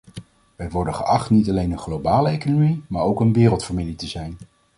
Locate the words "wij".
0.55-0.69